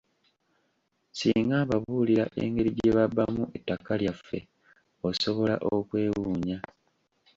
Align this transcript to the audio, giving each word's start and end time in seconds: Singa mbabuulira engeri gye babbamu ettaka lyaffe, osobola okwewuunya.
Singa 1.17 1.57
mbabuulira 1.65 2.25
engeri 2.43 2.69
gye 2.77 2.91
babbamu 2.97 3.43
ettaka 3.57 3.91
lyaffe, 4.01 4.39
osobola 5.07 5.55
okwewuunya. 5.73 6.57